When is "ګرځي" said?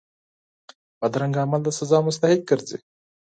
2.49-2.77